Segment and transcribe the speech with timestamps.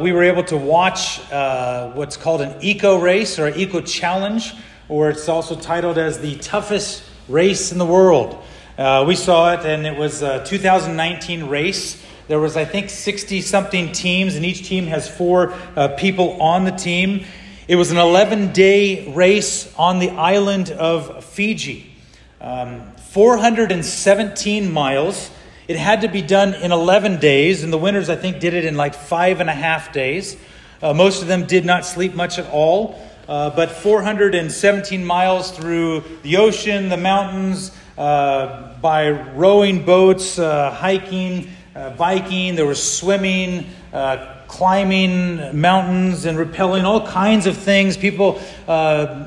[0.00, 4.54] We were able to watch uh, what's called an eco race or eco challenge,
[4.88, 8.40] or it's also titled as the toughest race in the world.
[8.78, 12.00] Uh, we saw it, and it was a 2019 race.
[12.28, 16.64] There was, I think, 60 something teams, and each team has four uh, people on
[16.64, 17.24] the team.
[17.66, 21.92] It was an 11 day race on the island of Fiji,
[22.40, 25.32] um, 417 miles.
[25.68, 28.64] It had to be done in 11 days, and the winners, I think, did it
[28.64, 30.34] in like five and a half days.
[30.80, 32.98] Uh, most of them did not sleep much at all,
[33.28, 41.50] uh, but 417 miles through the ocean, the mountains, uh, by rowing boats, uh, hiking,
[41.76, 47.94] uh, biking, there was swimming, uh, climbing mountains, and rappelling, all kinds of things.
[47.98, 48.40] People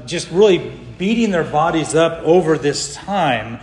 [0.07, 0.57] just really
[0.97, 3.59] beating their bodies up over this time.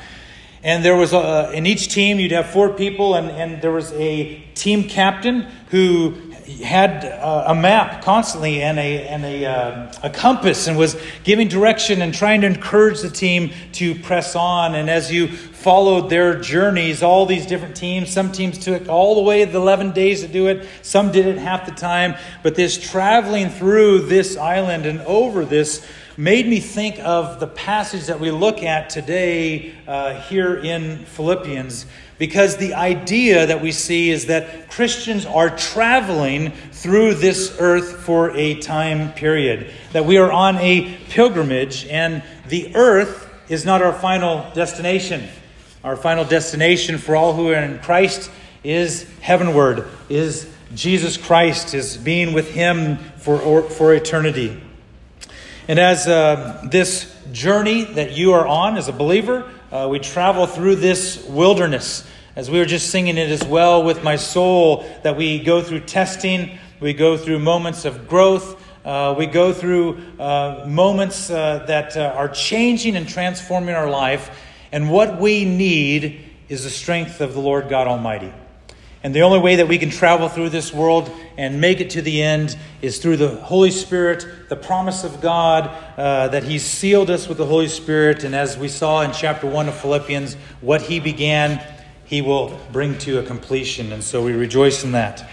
[0.62, 3.92] And there was a, in each team, you'd have four people, and, and there was
[3.92, 6.28] a team captain who
[6.64, 11.46] had a, a map constantly and a, and a, uh, a compass and was giving
[11.46, 14.74] direction and trying to encourage the team to press on.
[14.74, 19.22] And as you followed their journeys, all these different teams, some teams took all the
[19.22, 22.14] way the 11 days to do it, some did it half the time.
[22.42, 25.86] But this traveling through this island and over this
[26.18, 31.86] made me think of the passage that we look at today uh, here in Philippians,
[32.18, 38.32] because the idea that we see is that Christians are traveling through this earth for
[38.36, 43.92] a time period, that we are on a pilgrimage, and the earth is not our
[43.92, 45.28] final destination.
[45.84, 48.28] Our final destination for all who are in Christ
[48.64, 54.60] is heavenward, is Jesus Christ, is being with Him for, for eternity.
[55.68, 60.46] And as uh, this journey that you are on as a believer, uh, we travel
[60.46, 62.08] through this wilderness.
[62.34, 65.80] As we were just singing it as well with my soul, that we go through
[65.80, 71.98] testing, we go through moments of growth, uh, we go through uh, moments uh, that
[71.98, 74.30] uh, are changing and transforming our life.
[74.72, 78.32] And what we need is the strength of the Lord God Almighty.
[79.02, 82.02] And the only way that we can travel through this world and make it to
[82.02, 87.08] the end is through the Holy Spirit, the promise of God uh, that He's sealed
[87.08, 88.24] us with the Holy Spirit.
[88.24, 91.64] And as we saw in chapter 1 of Philippians, what He began,
[92.06, 93.92] He will bring to a completion.
[93.92, 95.28] And so we rejoice in that.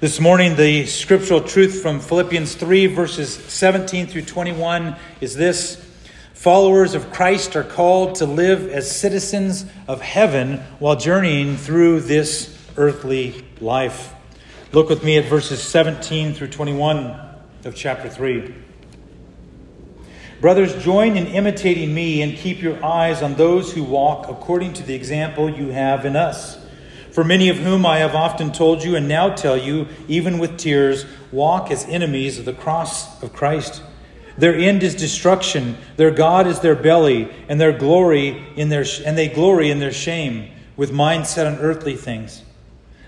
[0.00, 5.82] This morning, the scriptural truth from Philippians 3, verses 17 through 21 is this
[6.34, 12.53] Followers of Christ are called to live as citizens of heaven while journeying through this
[12.76, 14.12] earthly life.
[14.72, 17.18] Look with me at verses 17 through 21
[17.64, 18.54] of chapter 3.
[20.40, 24.82] Brothers, join in imitating me and keep your eyes on those who walk according to
[24.82, 26.58] the example you have in us.
[27.12, 30.58] For many of whom I have often told you and now tell you, even with
[30.58, 33.82] tears, walk as enemies of the cross of Christ.
[34.36, 39.16] Their end is destruction, their God is their belly, and their glory in their and
[39.16, 42.42] they glory in their shame, with mind set on earthly things.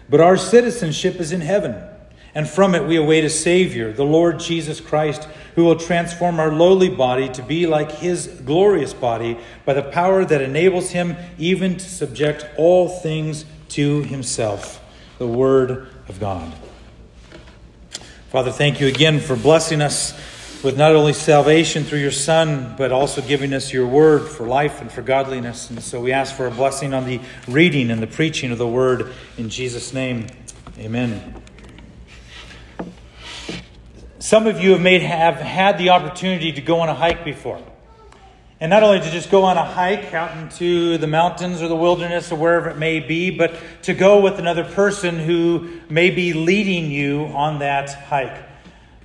[0.09, 1.83] But our citizenship is in heaven,
[2.35, 6.53] and from it we await a Savior, the Lord Jesus Christ, who will transform our
[6.53, 11.77] lowly body to be like his glorious body by the power that enables him even
[11.77, 14.83] to subject all things to himself.
[15.19, 16.53] The Word of God.
[18.31, 20.13] Father, thank you again for blessing us
[20.63, 24.81] with not only salvation through your Son, but also giving us your word for life
[24.81, 25.71] and for godliness.
[25.71, 28.67] And so we ask for a blessing on the reading and the preaching of the
[28.67, 30.27] word in Jesus' name.
[30.79, 31.43] Amen.
[34.19, 37.63] Some of you have, made, have had the opportunity to go on a hike before.
[38.59, 41.77] And not only to just go on a hike out into the mountains or the
[41.77, 46.33] wilderness or wherever it may be, but to go with another person who may be
[46.33, 48.46] leading you on that hike.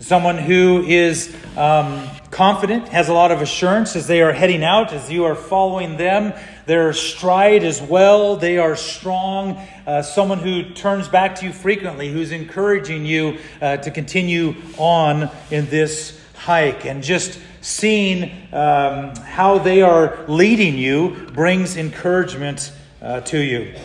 [0.02, 4.94] Someone who is um, confident, has a lot of assurance as they are heading out,
[4.94, 6.34] as you are following them.
[6.66, 9.64] Their stride as well, they are strong.
[9.86, 15.30] Uh, someone who turns back to you frequently, who's encouraging you uh, to continue on
[15.52, 16.84] in this hike.
[16.84, 22.72] And just seeing um, how they are leading you brings encouragement
[23.04, 23.76] uh, to you.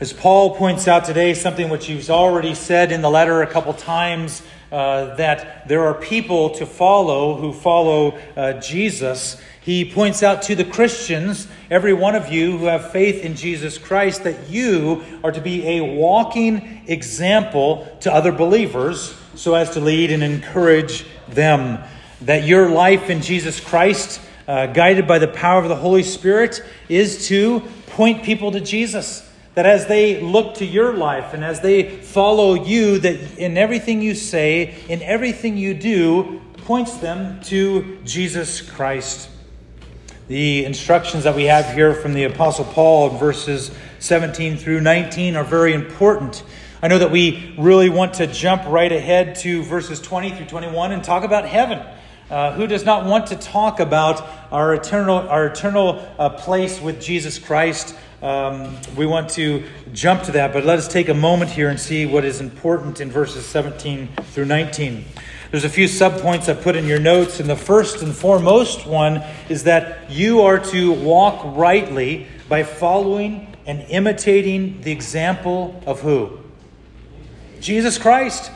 [0.00, 3.74] As Paul points out today, something which he's already said in the letter a couple
[3.74, 4.42] times
[4.74, 9.40] uh, that there are people to follow who follow uh, Jesus.
[9.60, 13.78] He points out to the Christians, every one of you who have faith in Jesus
[13.78, 19.80] Christ, that you are to be a walking example to other believers so as to
[19.80, 21.78] lead and encourage them.
[22.22, 26.64] That your life in Jesus Christ, uh, guided by the power of the Holy Spirit,
[26.88, 31.60] is to point people to Jesus That as they look to your life and as
[31.60, 37.98] they follow you, that in everything you say, in everything you do, points them to
[38.04, 39.28] Jesus Christ.
[40.26, 45.36] The instructions that we have here from the Apostle Paul in verses 17 through 19
[45.36, 46.42] are very important.
[46.82, 50.92] I know that we really want to jump right ahead to verses 20 through 21
[50.92, 51.82] and talk about heaven.
[52.30, 57.00] Uh, who does not want to talk about our eternal, our eternal uh, place with
[57.00, 57.94] Jesus Christ?
[58.24, 61.78] Um, we want to jump to that, but let us take a moment here and
[61.78, 65.04] see what is important in verses 17 through 19.
[65.50, 69.22] There's a few subpoints I put in your notes, and the first and foremost one
[69.50, 76.38] is that you are to walk rightly by following and imitating the example of who?
[77.60, 78.50] Jesus Christ.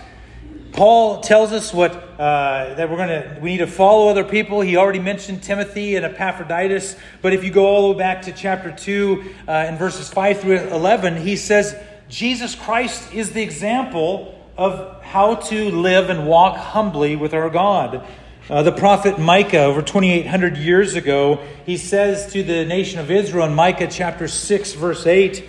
[0.73, 4.61] Paul tells us what uh, that we're to we need to follow other people.
[4.61, 8.33] He already mentioned Timothy and Epaphroditus, but if you go all the way back to
[8.33, 11.75] chapter two uh, in verses five through eleven, he says
[12.09, 18.07] Jesus Christ is the example of how to live and walk humbly with our God.
[18.51, 23.47] Uh, the prophet Micah, over 2,800 years ago, he says to the nation of Israel
[23.47, 25.45] in Micah chapter 6, verse 8,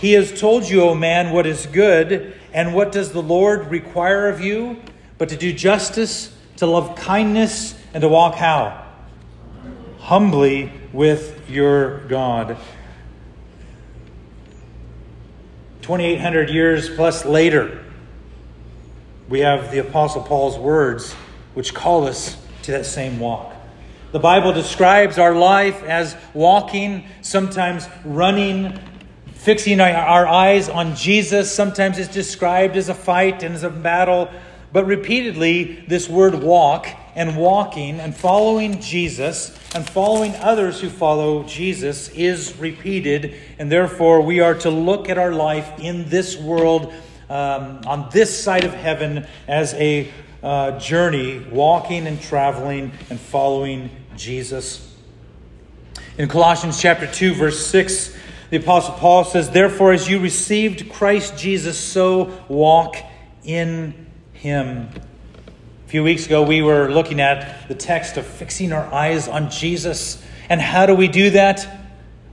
[0.00, 4.28] He has told you, O man, what is good, and what does the Lord require
[4.28, 4.80] of you?
[5.18, 8.86] But to do justice, to love kindness, and to walk how?
[9.98, 12.56] Humbly with your God.
[15.82, 17.84] 2,800 years plus later,
[19.28, 21.12] we have the Apostle Paul's words
[21.54, 23.54] which call us to that same walk.
[24.12, 28.78] The Bible describes our life as walking, sometimes running,
[29.40, 31.50] fixing our eyes on Jesus.
[31.50, 34.28] Sometimes it's described as a fight and as a battle.
[34.70, 41.42] But repeatedly, this word walk and walking and following Jesus and following others who follow
[41.44, 43.34] Jesus is repeated.
[43.58, 46.92] And therefore, we are to look at our life in this world,
[47.30, 53.88] um, on this side of heaven, as a uh, journey, walking and traveling and following
[54.16, 54.94] Jesus.
[56.18, 58.14] In Colossians chapter 2, verse 6,
[58.50, 62.96] the Apostle Paul says, Therefore, as you received Christ Jesus, so walk
[63.44, 64.88] in him.
[65.86, 69.50] A few weeks ago, we were looking at the text of fixing our eyes on
[69.50, 70.20] Jesus.
[70.48, 71.64] And how do we do that?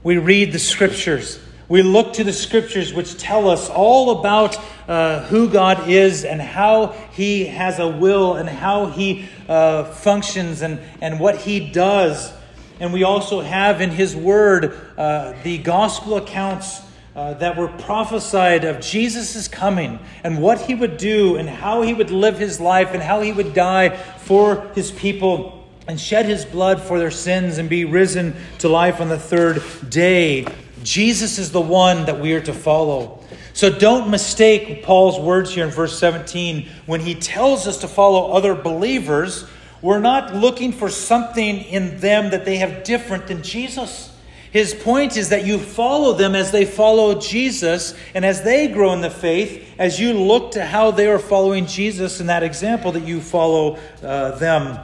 [0.02, 1.40] We read the scriptures.
[1.68, 6.40] We look to the scriptures which tell us all about uh, who God is and
[6.40, 12.32] how He has a will and how He uh, functions and, and what He does.
[12.80, 16.80] And we also have in His Word uh, the gospel accounts
[17.16, 21.92] uh, that were prophesied of Jesus' coming and what He would do and how He
[21.92, 26.44] would live His life and how He would die for His people and shed His
[26.44, 30.46] blood for their sins and be risen to life on the third day.
[30.84, 33.18] Jesus is the one that we are to follow.
[33.52, 38.30] So don't mistake Paul's words here in verse 17 when he tells us to follow
[38.30, 39.48] other believers.
[39.80, 44.12] We're not looking for something in them that they have different than Jesus.
[44.50, 48.92] His point is that you follow them as they follow Jesus, and as they grow
[48.92, 52.92] in the faith, as you look to how they are following Jesus in that example,
[52.92, 54.78] that you follow uh, them.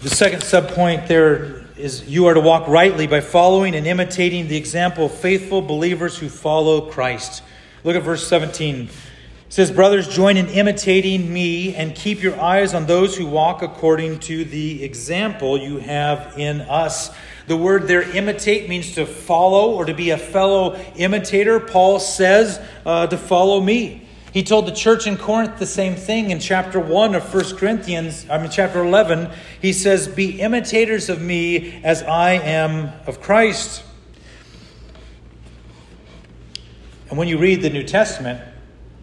[0.00, 4.56] The second subpoint there is you are to walk rightly by following and imitating the
[4.56, 7.42] example of faithful believers who follow Christ.
[7.84, 8.88] Look at verse 17.
[9.54, 14.18] Says, Brothers, join in imitating me and keep your eyes on those who walk according
[14.18, 17.14] to the example you have in us.
[17.46, 21.60] The word there, imitate, means to follow or to be a fellow imitator.
[21.60, 24.08] Paul says uh, to follow me.
[24.32, 28.26] He told the church in Corinth the same thing in chapter 1 of 1 Corinthians,
[28.28, 29.30] I mean, chapter 11.
[29.62, 33.84] He says, Be imitators of me as I am of Christ.
[37.08, 38.50] And when you read the New Testament,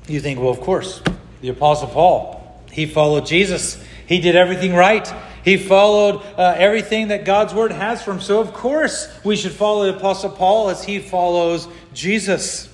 [0.08, 1.02] you think, well, of course,
[1.42, 3.82] the Apostle Paul, he followed Jesus.
[4.08, 5.12] He did everything right.
[5.44, 8.22] He followed uh, everything that God's word has for him.
[8.22, 12.70] So, of course, we should follow the Apostle Paul as he follows Jesus.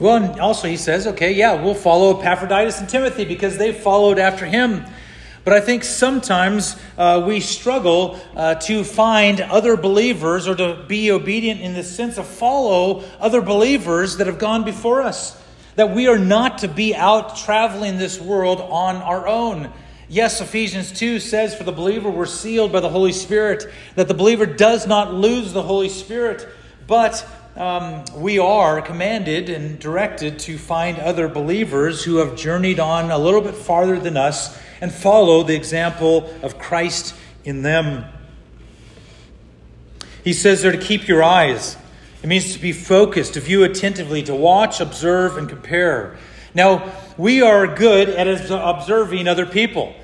[0.00, 4.18] Well, and also he says, okay, yeah, we'll follow Epaphroditus and Timothy because they followed
[4.18, 4.86] after him.
[5.44, 11.10] But I think sometimes uh, we struggle uh, to find other believers or to be
[11.10, 15.40] obedient in the sense of follow other believers that have gone before us.
[15.76, 19.72] That we are not to be out traveling this world on our own.
[20.08, 24.14] Yes, Ephesians 2 says, For the believer we're sealed by the Holy Spirit, that the
[24.14, 26.46] believer does not lose the Holy Spirit,
[26.86, 33.10] but um, we are commanded and directed to find other believers who have journeyed on
[33.10, 38.04] a little bit farther than us and follow the example of Christ in them.
[40.24, 41.76] He says there to keep your eyes.
[42.22, 46.18] It means to be focused, to view attentively, to watch, observe, and compare.
[46.54, 49.94] Now, we are good at observing other people.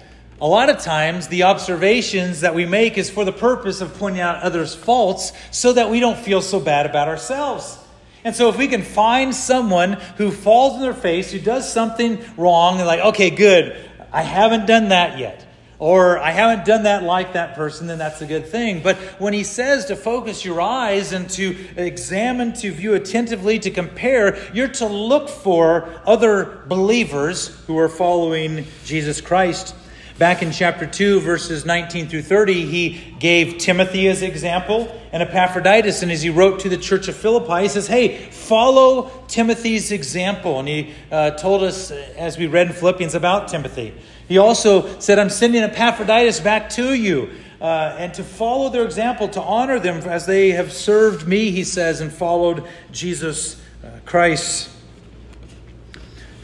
[0.41, 4.21] A lot of times, the observations that we make is for the purpose of pointing
[4.21, 7.79] out others' faults so that we don't feel so bad about ourselves.
[8.23, 12.23] And so, if we can find someone who falls in their face, who does something
[12.37, 13.77] wrong, and like, okay, good,
[14.13, 15.47] I haven't done that yet
[15.79, 18.83] or I haven't done that like that person, then that's a good thing.
[18.83, 23.71] But when he says to focus your eyes and to examine, to view attentively, to
[23.71, 29.75] compare, you're to look for other believers who are following Jesus Christ.
[30.19, 36.01] Back in chapter 2, verses 19 through 30, he gave Timothy as example and Epaphroditus.
[36.01, 40.59] And as he wrote to the church of Philippi, he says, Hey, follow Timothy's example.
[40.59, 43.93] And he uh, told us, as we read in Philippians, about Timothy.
[44.27, 47.33] He also said, I'm sending Epaphroditus back to you.
[47.61, 51.63] Uh, and to follow their example, to honor them as they have served me, he
[51.63, 54.71] says, and followed Jesus uh, Christ.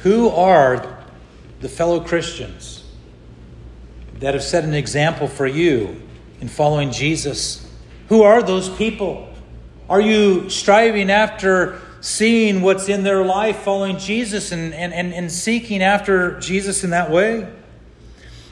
[0.01, 0.99] Who are
[1.61, 2.72] the fellow Christians
[4.23, 6.01] that have set an example for you
[6.41, 7.69] in following Jesus?
[8.09, 9.29] Who are those people?
[9.89, 15.31] Are you striving after seeing what's in their life following Jesus and, and, and, and
[15.31, 17.49] seeking after Jesus in that way?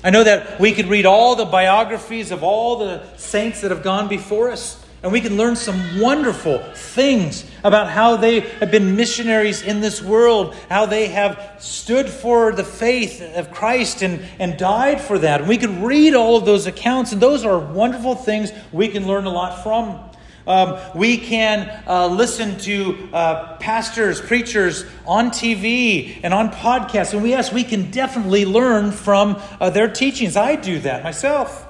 [0.02, 3.84] I know that we could read all the biographies of all the saints that have
[3.84, 8.96] gone before us, and we can learn some wonderful things about how they have been
[8.96, 14.58] missionaries in this world, how they have stood for the faith of Christ and, and
[14.58, 15.40] died for that.
[15.40, 19.06] And we can read all of those accounts, and those are wonderful things we can
[19.06, 20.10] learn a lot from.
[20.46, 27.12] Um, we can uh, listen to uh, pastors, preachers on TV and on podcasts.
[27.12, 30.36] And we, yes, we can definitely learn from uh, their teachings.
[30.36, 31.66] I do that myself.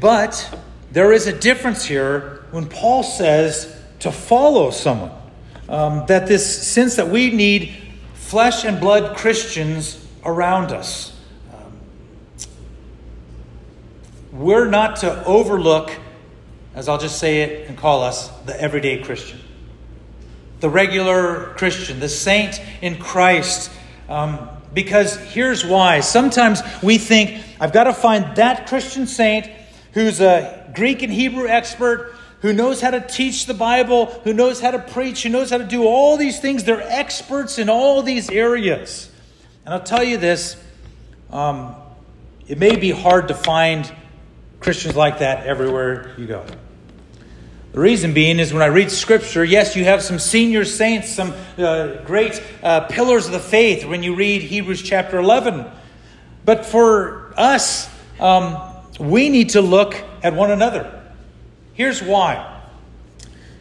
[0.00, 0.58] But
[0.92, 5.10] there is a difference here when Paul says to follow someone.
[5.68, 7.74] Um, that this sense that we need
[8.14, 11.18] flesh and blood Christians around us.
[11.52, 11.72] Um,
[14.32, 15.90] we're not to overlook
[16.74, 19.38] as I'll just say it and call us, the everyday Christian.
[20.60, 23.70] The regular Christian, the saint in Christ.
[24.08, 26.00] Um, because here's why.
[26.00, 29.50] Sometimes we think, I've got to find that Christian saint
[29.92, 34.60] who's a Greek and Hebrew expert, who knows how to teach the Bible, who knows
[34.60, 36.64] how to preach, who knows how to do all these things.
[36.64, 39.08] They're experts in all these areas.
[39.64, 40.56] And I'll tell you this
[41.30, 41.76] um,
[42.48, 43.90] it may be hard to find
[44.58, 46.44] Christians like that everywhere you go.
[47.72, 51.32] The reason being is when I read Scripture, yes, you have some senior saints, some
[51.56, 55.64] uh, great uh, pillars of the faith when you read Hebrews chapter 11.
[56.44, 57.88] But for us,
[58.20, 58.58] um,
[58.98, 61.01] we need to look at one another.
[61.74, 62.62] Here's why.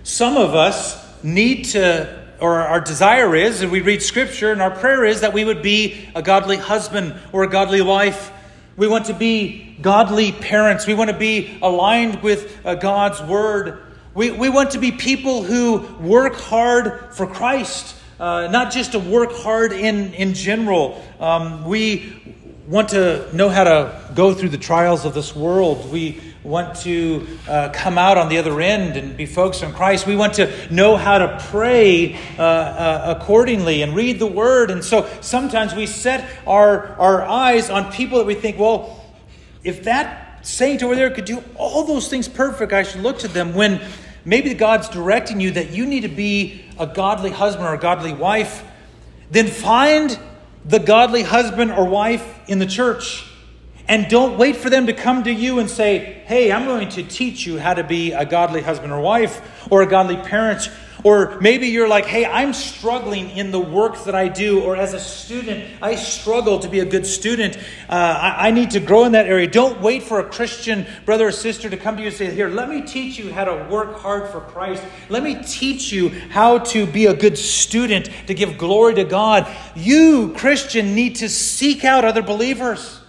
[0.04, 4.72] Some of us need to, or our desire is, and we read Scripture, and our
[4.72, 8.32] prayer is that we would be a godly husband or a godly wife
[8.78, 10.88] we want to be godly parents.
[10.88, 13.84] We want to be aligned with uh, God's word.
[14.14, 19.00] We, we want to be people who work hard for Christ, uh, not just to
[19.00, 21.04] work hard in, in general.
[21.20, 22.38] Um, we
[22.68, 25.92] want to know how to go through the trials of this world.
[25.92, 30.08] We want to uh, come out on the other end and be focused on Christ.
[30.08, 34.72] We want to know how to pray uh, uh, accordingly and read the Word.
[34.72, 39.06] And so sometimes we set our, our eyes on people that we think, well,
[39.64, 43.28] if that saint over there could do all those things perfect, I should look to
[43.28, 43.54] them.
[43.54, 43.80] When
[44.26, 48.14] maybe God's directing you that you need to be a godly husband or a godly
[48.14, 48.64] wife,
[49.30, 50.18] then find
[50.66, 53.31] the godly husband or wife in the church
[53.88, 57.04] and don't wait for them to come to you and say, Hey, I'm going to
[57.04, 60.70] teach you how to be a godly husband or wife or a godly parent.
[61.04, 64.62] Or maybe you're like, Hey, I'm struggling in the work that I do.
[64.62, 67.58] Or as a student, I struggle to be a good student.
[67.90, 69.48] Uh, I, I need to grow in that area.
[69.48, 72.50] Don't wait for a Christian brother or sister to come to you and say, Here,
[72.50, 74.84] let me teach you how to work hard for Christ.
[75.10, 79.52] Let me teach you how to be a good student, to give glory to God.
[79.76, 83.01] You, Christian, need to seek out other believers.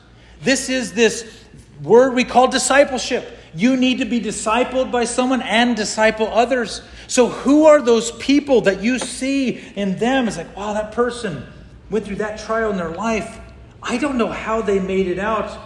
[0.42, 1.44] This is this
[1.82, 3.38] word we call discipleship.
[3.54, 6.82] You need to be discipled by someone and disciple others.
[7.06, 10.26] So, who are those people that you see in them?
[10.26, 11.44] It's like, wow, that person
[11.90, 13.40] went through that trial in their life.
[13.82, 15.58] I don't know how they made it out.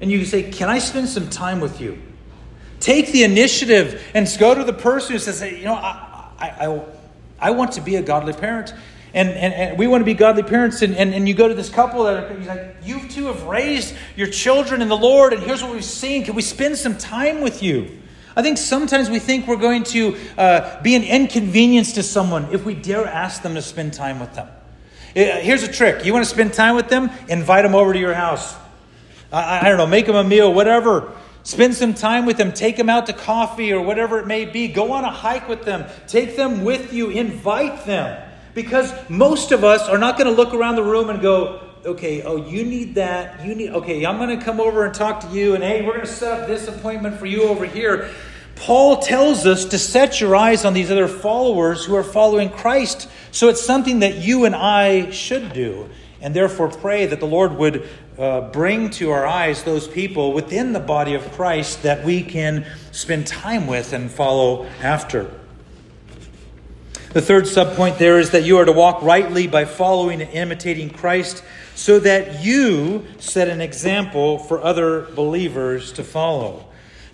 [0.00, 2.00] And you say, Can I spend some time with you?
[2.80, 6.84] Take the initiative and go to the person who says, You know, I, I, I,
[7.40, 8.74] I want to be a godly parent.
[9.14, 11.54] And, and, and, we want to be godly parents, and, and, and you go to
[11.54, 15.42] this couple that are like, you two have raised your children in the Lord, and
[15.42, 16.24] here's what we've seen.
[16.24, 17.98] Can we spend some time with you?
[18.36, 22.64] I think sometimes we think we're going to uh, be an inconvenience to someone if
[22.64, 24.46] we dare ask them to spend time with them.
[25.16, 27.10] Uh, here's a trick you want to spend time with them?
[27.28, 28.54] Invite them over to your house.
[29.32, 31.12] I, I don't know, make them a meal, whatever.
[31.42, 32.52] Spend some time with them.
[32.52, 34.68] Take them out to coffee or whatever it may be.
[34.68, 35.86] Go on a hike with them.
[36.06, 37.08] Take them with you.
[37.08, 38.27] Invite them.
[38.54, 42.22] Because most of us are not going to look around the room and go, okay,
[42.22, 43.44] oh, you need that.
[43.44, 45.94] You need, okay, I'm going to come over and talk to you, and hey, we're
[45.94, 48.10] going to set up this appointment for you over here.
[48.56, 53.08] Paul tells us to set your eyes on these other followers who are following Christ.
[53.30, 55.88] So it's something that you and I should do.
[56.20, 57.88] And therefore, pray that the Lord would
[58.18, 62.66] uh, bring to our eyes those people within the body of Christ that we can
[62.90, 65.30] spend time with and follow after.
[67.18, 70.88] The third subpoint there is that you are to walk rightly by following and imitating
[70.88, 71.42] Christ
[71.74, 76.64] so that you set an example for other believers to follow.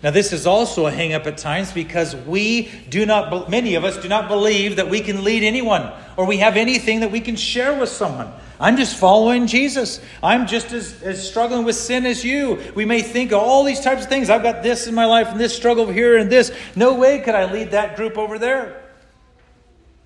[0.03, 3.97] Now, this is also a hangup at times because we do not, many of us
[3.97, 7.37] do not believe that we can lead anyone or we have anything that we can
[7.37, 8.31] share with someone.
[8.61, 10.03] I'm just following Jesus.
[10.23, 12.61] I'm just as, as struggling with sin as you.
[12.75, 14.29] We may think of all these types of things.
[14.29, 16.53] I've got this in my life and this struggle here and this.
[16.77, 18.84] No way could I lead that group over there.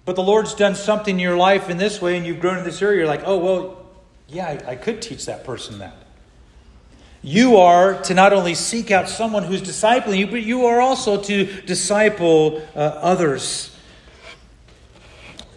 [0.08, 2.64] But the Lord's done something in your life in this way and you've grown in
[2.64, 3.00] this area.
[3.00, 3.86] You're like, oh, well,
[4.26, 5.94] yeah, I, I could teach that person that.
[7.20, 11.20] You are to not only seek out someone who's discipling you, but you are also
[11.24, 13.76] to disciple uh, others.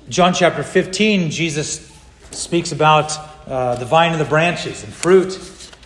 [0.10, 1.90] John chapter 15, Jesus
[2.32, 3.18] speaks about
[3.48, 5.34] uh, the vine and the branches and fruit.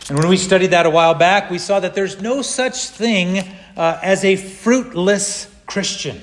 [0.10, 3.48] And when we studied that a while back, we saw that there's no such thing
[3.78, 6.20] uh, as a fruitless Christian.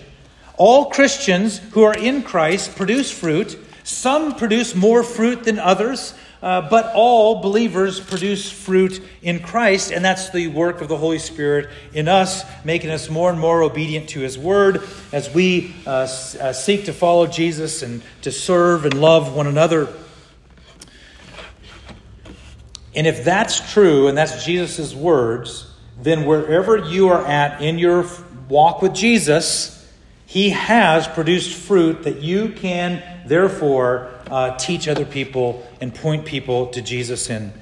[0.65, 3.59] All Christians who are in Christ produce fruit.
[3.83, 10.05] Some produce more fruit than others, uh, but all believers produce fruit in Christ, and
[10.05, 14.11] that's the work of the Holy Spirit in us, making us more and more obedient
[14.11, 16.07] to His Word as we uh, uh,
[16.53, 19.93] seek to follow Jesus and to serve and love one another.
[22.95, 25.69] And if that's true, and that's Jesus' words,
[26.01, 28.07] then wherever you are at in your
[28.49, 29.82] walk with Jesus,
[30.33, 36.69] he has produced fruit that you can, therefore, uh, teach other people and point people
[36.69, 37.53] to Jesus in.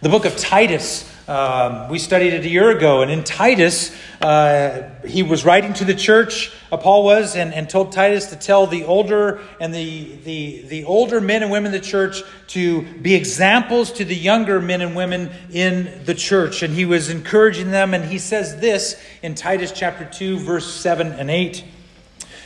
[0.00, 4.90] The book of Titus, um, we studied it a year ago, and in Titus, uh,
[5.04, 8.68] he was writing to the church, uh, Paul was, and, and told Titus to tell
[8.68, 13.16] the older and the, the, the older men and women in the church to be
[13.16, 16.62] examples to the younger men and women in the church.
[16.62, 21.08] And he was encouraging them, and he says this in Titus chapter 2, verse 7
[21.08, 21.64] and 8.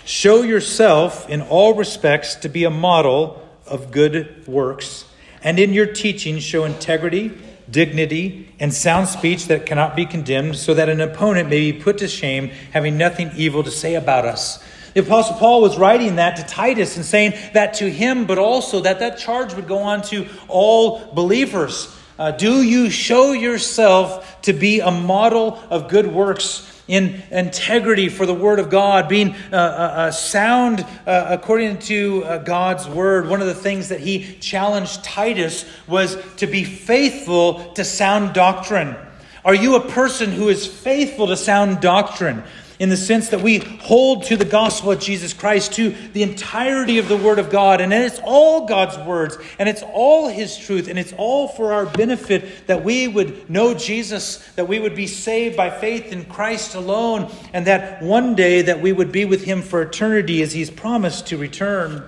[0.07, 5.07] Show yourself in all respects to be a model of good works,
[5.43, 7.33] and in your teaching show integrity,
[7.71, 11.97] dignity, and sound speech that cannot be condemned, so that an opponent may be put
[11.99, 14.62] to shame, having nothing evil to say about us.
[14.93, 18.81] The Apostle Paul was writing that to Titus and saying that to him, but also
[18.81, 21.93] that that charge would go on to all believers.
[22.18, 26.70] Uh, do you show yourself to be a model of good works?
[26.87, 32.22] in integrity for the Word of God, being uh, uh, uh, sound uh, according to
[32.24, 33.29] uh, God's Word.
[33.29, 38.96] One of the things that he challenged Titus was to be faithful to sound doctrine.
[39.44, 42.42] Are you a person who is faithful to sound doctrine?
[42.79, 46.99] In the sense that we hold to the gospel of Jesus Christ, to the entirety
[46.99, 47.81] of the Word of God.
[47.81, 51.87] And it's all God's words, and it's all His truth, and it's all for our
[51.87, 56.75] benefit that we would know Jesus, that we would be saved by faith in Christ
[56.75, 60.71] alone, and that one day that we would be with Him for eternity as He's
[60.71, 62.03] promised to return.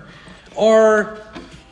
[0.57, 1.17] Are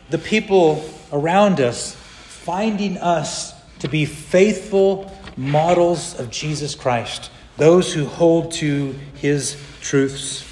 [0.10, 7.32] the people around us finding us to be faithful models of Jesus Christ?
[7.58, 10.44] Those who hold to his truths.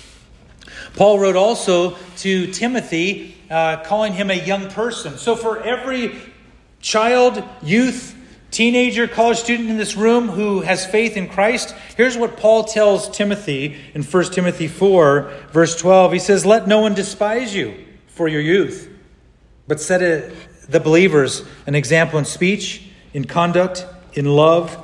[0.95, 5.17] Paul wrote also to Timothy, uh, calling him a young person.
[5.17, 6.19] So, for every
[6.79, 8.15] child, youth,
[8.51, 13.09] teenager, college student in this room who has faith in Christ, here's what Paul tells
[13.09, 16.13] Timothy in 1 Timothy 4, verse 12.
[16.13, 18.89] He says, Let no one despise you for your youth,
[19.67, 20.31] but set a,
[20.69, 24.77] the believers an example in speech, in conduct, in love,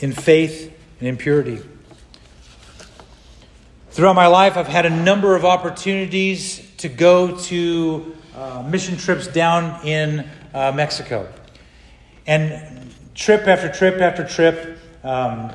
[0.00, 1.60] in faith, and impurity.
[3.90, 9.26] Throughout my life, I've had a number of opportunities to go to uh, mission trips
[9.26, 11.32] down in uh, Mexico.
[12.26, 15.50] And trip after trip after trip, um,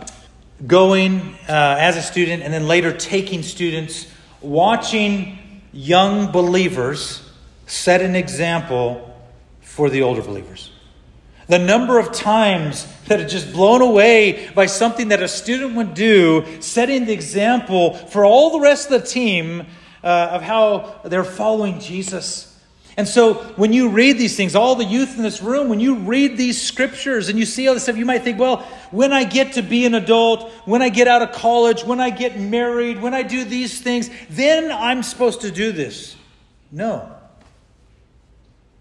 [0.66, 4.08] going uh, as a student and then later taking students,
[4.42, 7.30] watching young believers
[7.68, 9.08] set an example
[9.62, 10.72] for the older believers.
[11.52, 15.94] The number of times that are just blown away by something that a student would
[15.94, 19.66] do, setting the example for all the rest of the team
[20.02, 22.58] uh, of how they're following Jesus.
[22.96, 25.96] And so when you read these things, all the youth in this room, when you
[25.96, 28.60] read these scriptures and you see all this stuff, you might think, well,
[28.92, 32.12] when I get to be an adult, when I get out of college, when I
[32.12, 36.16] get married, when I do these things, then I'm supposed to do this.
[36.72, 37.14] No.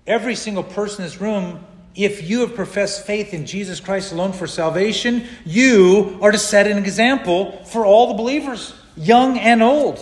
[0.06, 4.32] Every single person in this room, if you have professed faith in Jesus Christ alone
[4.32, 9.98] for salvation, you are to set an example for all the believers, young and old.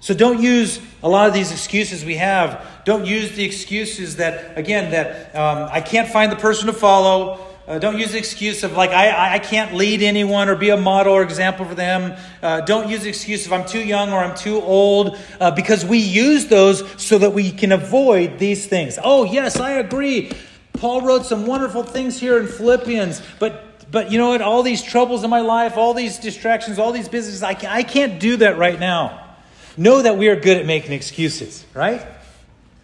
[0.00, 2.62] So don't use a lot of these excuses we have.
[2.84, 7.40] Don't use the excuses that, again, that um, I can't find the person to follow.
[7.66, 10.76] Uh, don't use the excuse of like I, I can't lead anyone or be a
[10.76, 12.18] model or example for them.
[12.42, 15.86] Uh, don't use the excuse of I'm too young or I'm too old uh, because
[15.86, 18.98] we use those so that we can avoid these things.
[19.02, 20.32] Oh yes, I agree.
[20.74, 24.42] Paul wrote some wonderful things here in Philippians, but but you know what?
[24.42, 28.18] All these troubles in my life, all these distractions, all these businesses, I, I can't
[28.18, 29.36] do that right now.
[29.76, 32.04] Know that we are good at making excuses, right?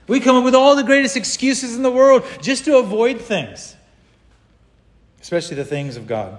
[0.07, 3.74] We come up with all the greatest excuses in the world just to avoid things,
[5.20, 6.38] especially the things of God.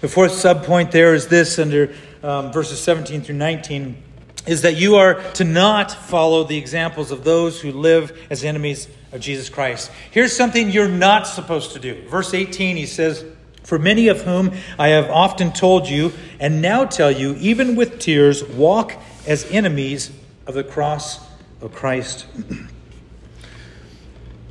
[0.00, 4.02] The fourth subpoint there is this under um, verses 17 through 19
[4.50, 8.88] is that you are to not follow the examples of those who live as enemies
[9.12, 9.92] of Jesus Christ.
[10.10, 12.02] Here's something you're not supposed to do.
[12.08, 13.24] Verse 18, he says,
[13.62, 18.00] for many of whom I have often told you, and now tell you, even with
[18.00, 20.10] tears, walk as enemies
[20.48, 21.24] of the cross
[21.60, 22.26] of Christ.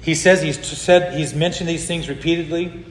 [0.01, 2.85] he says he's said he's mentioned these things repeatedly.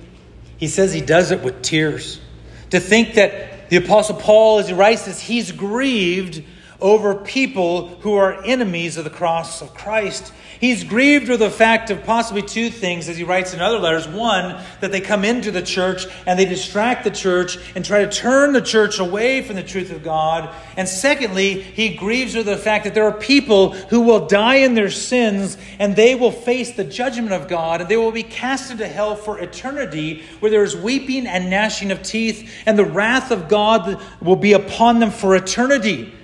[0.58, 2.20] He says he does it with tears.
[2.68, 6.44] To think that the Apostle Paul, as he writes this, he's grieved
[6.80, 10.32] over people who are enemies of the cross of Christ.
[10.60, 14.08] He's grieved with the fact of possibly two things as he writes in other letters.
[14.08, 18.10] One, that they come into the church and they distract the church and try to
[18.10, 20.52] turn the church away from the truth of God.
[20.76, 24.74] And secondly, he grieves with the fact that there are people who will die in
[24.74, 28.72] their sins and they will face the judgment of God and they will be cast
[28.72, 33.30] into hell for eternity where there is weeping and gnashing of teeth and the wrath
[33.30, 36.14] of God will be upon them for eternity.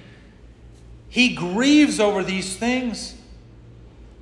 [1.14, 3.14] He grieves over these things.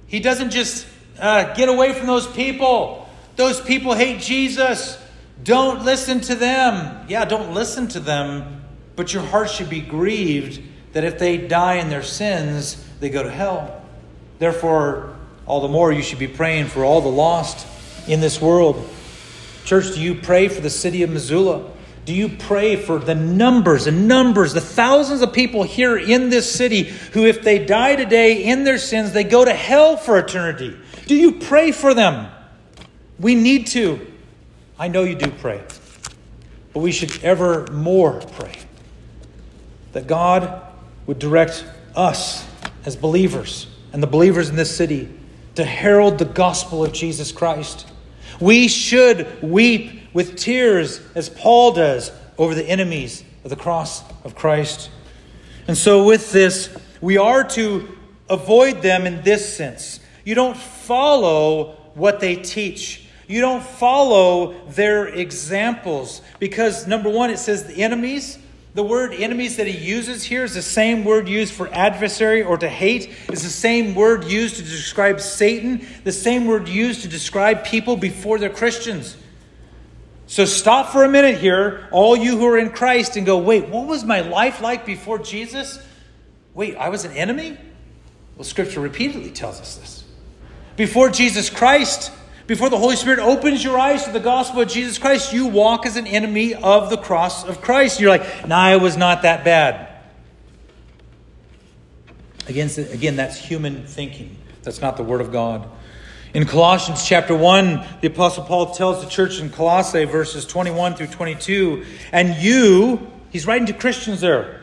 [0.08, 0.86] He doesn't just
[1.18, 3.08] uh, get away from those people.
[3.36, 5.02] Those people hate Jesus.
[5.42, 7.06] Don't listen to them.
[7.08, 8.62] Yeah, don't listen to them,
[8.94, 10.60] but your heart should be grieved
[10.92, 13.82] that if they die in their sins, they go to hell.
[14.38, 17.66] Therefore, all the more you should be praying for all the lost
[18.06, 18.86] in this world.
[19.64, 21.70] Church, do you pray for the city of Missoula?
[22.04, 26.52] Do you pray for the numbers and numbers, the thousands of people here in this
[26.52, 30.76] city who, if they die today in their sins, they go to hell for eternity?
[31.06, 32.28] Do you pray for them?
[33.20, 34.04] We need to.
[34.78, 35.62] I know you do pray.
[36.72, 38.56] But we should ever more pray
[39.92, 40.62] that God
[41.06, 42.48] would direct us
[42.84, 45.08] as believers and the believers in this city
[45.54, 47.86] to herald the gospel of Jesus Christ.
[48.40, 54.34] We should weep with tears, as Paul does, over the enemies of the cross of
[54.34, 54.90] Christ.
[55.66, 57.88] And so, with this, we are to
[58.28, 60.00] avoid them in this sense.
[60.24, 63.06] You don't follow what they teach.
[63.28, 68.38] You don't follow their examples because, number one, it says the enemies.
[68.74, 72.56] The word enemies that he uses here is the same word used for adversary or
[72.56, 73.10] to hate.
[73.28, 77.96] It's the same word used to describe Satan, the same word used to describe people
[77.96, 79.16] before they're Christians.
[80.32, 83.68] So stop for a minute here, all you who are in Christ, and go, wait,
[83.68, 85.78] what was my life like before Jesus?
[86.54, 87.58] Wait, I was an enemy?
[88.36, 90.04] Well, Scripture repeatedly tells us this.
[90.74, 92.10] Before Jesus Christ,
[92.46, 95.84] before the Holy Spirit opens your eyes to the gospel of Jesus Christ, you walk
[95.84, 98.00] as an enemy of the cross of Christ.
[98.00, 99.86] You're like, nah, was not that bad.
[102.48, 104.34] Again, again, that's human thinking.
[104.62, 105.68] That's not the Word of God.
[106.34, 111.08] In Colossians chapter 1, the Apostle Paul tells the church in Colossae, verses 21 through
[111.08, 114.62] 22, and you, he's writing to Christians there,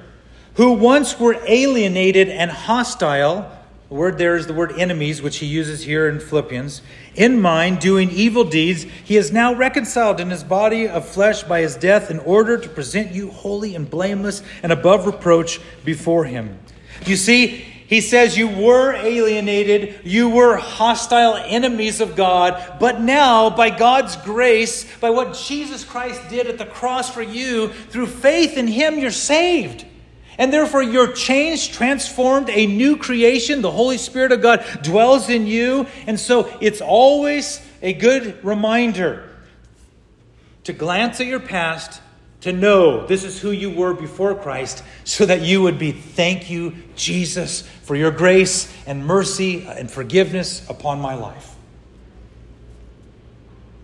[0.56, 3.56] who once were alienated and hostile,
[3.88, 6.82] the word there is the word enemies, which he uses here in Philippians,
[7.14, 11.62] in mind, doing evil deeds, he is now reconciled in his body of flesh by
[11.62, 16.58] his death in order to present you holy and blameless and above reproach before him.
[17.06, 23.50] You see, he says, You were alienated, you were hostile enemies of God, but now,
[23.50, 28.58] by God's grace, by what Jesus Christ did at the cross for you, through faith
[28.58, 29.88] in Him, you're saved.
[30.38, 33.64] And therefore, you're changed, transformed, a new creation.
[33.64, 35.88] The Holy Spirit of God dwells in you.
[36.06, 39.36] And so, it's always a good reminder
[40.66, 42.04] to glance at your past,
[42.42, 46.50] to know this is who you were before Christ, so that you would be, thank
[46.50, 51.56] you, Jesus, for your grace and mercy and forgiveness upon my life.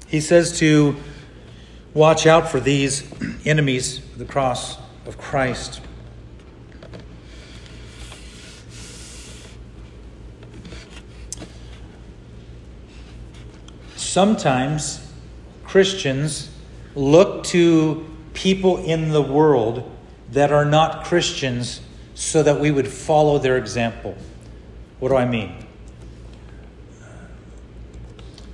[0.07, 0.95] He says to
[1.93, 3.03] watch out for these
[3.45, 5.81] enemies of the cross of Christ.
[13.97, 15.11] Sometimes
[15.65, 16.49] Christians
[16.95, 19.91] look to people in the world
[20.31, 21.81] that are not Christians
[22.13, 24.15] so that we would follow their example.
[24.99, 25.55] What do I mean?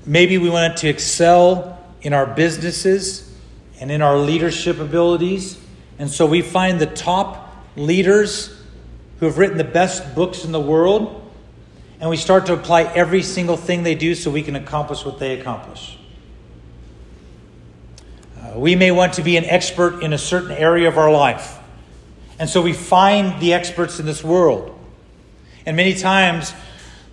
[0.06, 3.36] Maybe we wanted to excel in our businesses
[3.80, 5.60] and in our leadership abilities,
[6.00, 8.58] and so we find the top leaders
[9.20, 11.22] who have written the best books in the world
[12.02, 15.20] and we start to apply every single thing they do so we can accomplish what
[15.20, 16.00] they accomplish.
[18.56, 21.58] We may want to be an expert in a certain area of our life.
[22.40, 24.78] And so we find the experts in this world.
[25.66, 26.54] And many times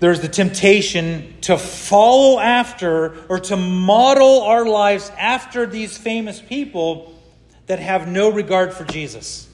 [0.01, 7.15] there's the temptation to follow after or to model our lives after these famous people
[7.67, 9.49] that have no regard for Jesus.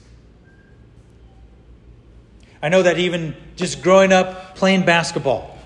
[2.61, 5.57] I know that even just growing up playing basketball,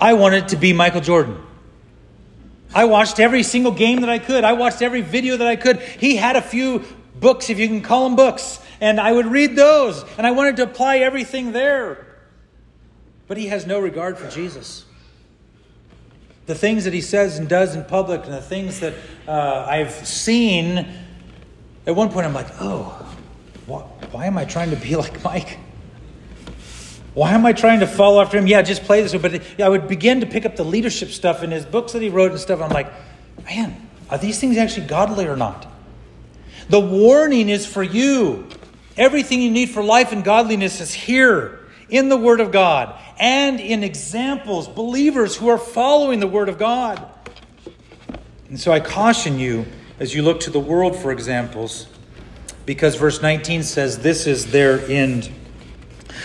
[0.00, 1.45] I wanted to be Michael Jordan.
[2.76, 4.44] I watched every single game that I could.
[4.44, 5.80] I watched every video that I could.
[5.80, 6.84] He had a few
[7.18, 10.56] books, if you can call them books, and I would read those, and I wanted
[10.56, 12.06] to apply everything there.
[13.28, 14.84] But he has no regard for Jesus.
[16.44, 18.92] The things that he says and does in public, and the things that
[19.26, 20.86] uh, I've seen,
[21.86, 23.10] at one point I'm like, oh,
[23.64, 25.58] why, why am I trying to be like Mike?
[27.16, 28.46] Why am I trying to follow after him?
[28.46, 29.14] Yeah, just play this.
[29.14, 32.10] But I would begin to pick up the leadership stuff in his books that he
[32.10, 32.60] wrote and stuff.
[32.60, 32.92] I'm like,
[33.46, 35.66] man, are these things actually godly or not?
[36.68, 38.46] The warning is for you.
[38.98, 43.60] Everything you need for life and godliness is here in the Word of God and
[43.60, 47.02] in examples, believers who are following the Word of God.
[48.50, 49.64] And so I caution you
[49.98, 51.86] as you look to the world for examples,
[52.66, 55.30] because verse 19 says, This is their end.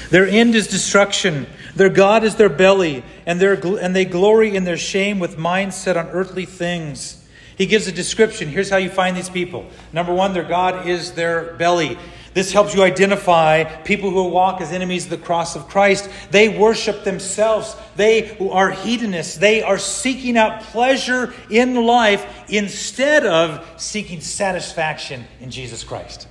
[0.10, 1.47] Their end is destruction.
[1.75, 5.75] Their God is their belly, and, their, and they glory in their shame with minds
[5.75, 7.17] set on earthly things.
[7.58, 8.49] He gives a description.
[8.49, 9.67] Here's how you find these people.
[9.93, 11.97] Number one, their God is their belly.
[12.34, 16.10] This helps you identify people who walk as enemies of the cross of Christ.
[16.32, 17.75] They worship themselves.
[17.97, 19.36] They are hedonists.
[19.36, 26.27] They are seeking out pleasure in life instead of seeking satisfaction in Jesus Christ.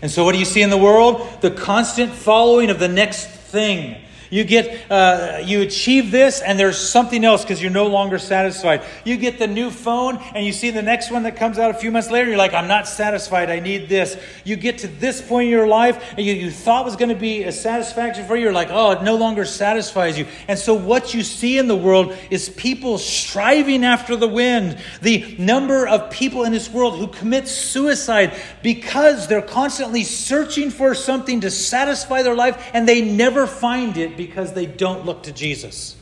[0.00, 1.26] And so, what do you see in the world?
[1.40, 3.96] The constant following of the next thing.
[4.30, 8.82] You get, uh, you achieve this, and there's something else because you're no longer satisfied.
[9.04, 11.74] You get the new phone, and you see the next one that comes out a
[11.74, 12.28] few months later.
[12.28, 13.50] You're like, I'm not satisfied.
[13.50, 14.16] I need this.
[14.44, 17.14] You get to this point in your life, and you, you thought was going to
[17.14, 18.42] be a satisfaction for you.
[18.44, 20.26] You're like, oh, it no longer satisfies you.
[20.46, 24.78] And so, what you see in the world is people striving after the wind.
[25.00, 30.94] The number of people in this world who commit suicide because they're constantly searching for
[30.94, 35.32] something to satisfy their life, and they never find it because they don't look to
[35.32, 35.96] Jesus.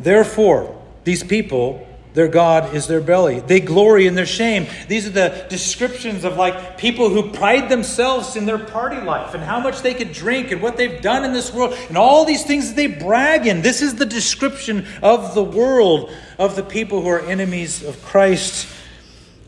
[0.00, 3.40] Therefore, these people, their God is their belly.
[3.40, 4.66] They glory in their shame.
[4.88, 9.42] These are the descriptions of like people who pride themselves in their party life and
[9.42, 12.44] how much they could drink and what they've done in this world and all these
[12.44, 13.60] things that they brag in.
[13.60, 18.68] This is the description of the world of the people who are enemies of Christ.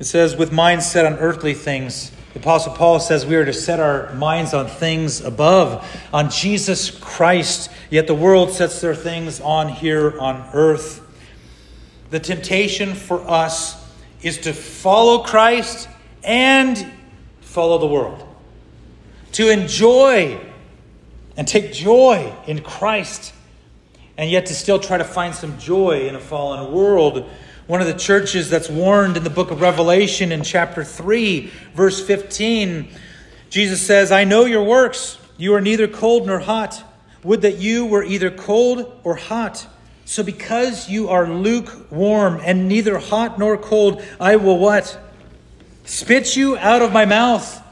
[0.00, 3.52] It says, with minds set on earthly things the Apostle Paul says we are to
[3.54, 9.40] set our minds on things above, on Jesus Christ, yet the world sets their things
[9.40, 11.00] on here on earth.
[12.10, 13.82] The temptation for us
[14.20, 15.88] is to follow Christ
[16.22, 16.92] and
[17.40, 18.22] follow the world,
[19.32, 20.38] to enjoy
[21.38, 23.32] and take joy in Christ,
[24.18, 27.30] and yet to still try to find some joy in a fallen world
[27.66, 32.04] one of the churches that's warned in the book of Revelation in chapter 3, verse
[32.04, 32.88] 15,
[33.50, 35.18] Jesus says, I know your works.
[35.36, 36.82] You are neither cold nor hot.
[37.24, 39.66] Would that you were either cold or hot.
[40.04, 44.96] So because you are lukewarm and neither hot nor cold, I will what?
[45.84, 47.62] Spit you out of my mouth.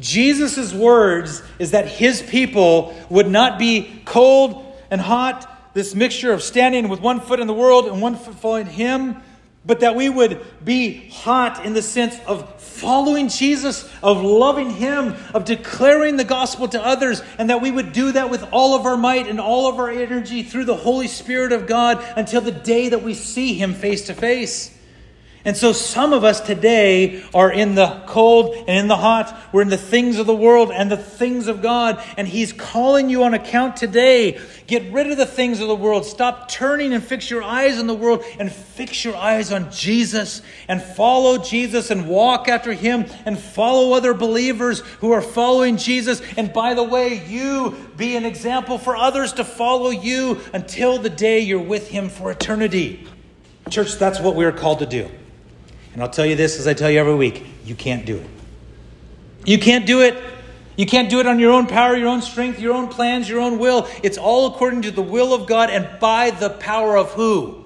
[0.00, 6.42] Jesus' words is that his people would not be cold and hot this mixture of
[6.42, 9.16] standing with one foot in the world and one foot following Him,
[9.66, 15.14] but that we would be hot in the sense of following Jesus, of loving Him,
[15.32, 18.86] of declaring the gospel to others, and that we would do that with all of
[18.86, 22.52] our might and all of our energy through the Holy Spirit of God until the
[22.52, 24.73] day that we see Him face to face.
[25.46, 29.38] And so some of us today are in the cold and in the hot.
[29.52, 32.02] We're in the things of the world and the things of God.
[32.16, 34.40] And He's calling you on account today.
[34.66, 36.06] Get rid of the things of the world.
[36.06, 40.40] Stop turning and fix your eyes on the world and fix your eyes on Jesus
[40.66, 46.22] and follow Jesus and walk after Him and follow other believers who are following Jesus.
[46.38, 51.10] And by the way, you be an example for others to follow you until the
[51.10, 53.06] day you're with Him for eternity.
[53.68, 55.10] Church, that's what we are called to do.
[55.94, 58.28] And I'll tell you this as I tell you every week you can't do it.
[59.46, 60.22] You can't do it.
[60.76, 63.40] You can't do it on your own power, your own strength, your own plans, your
[63.40, 63.88] own will.
[64.02, 67.64] It's all according to the will of God and by the power of who?